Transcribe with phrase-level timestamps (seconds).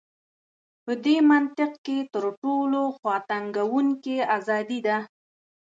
[0.83, 4.97] په دې منطق کې تر ټولو خواتنګوونکې ازادي ده.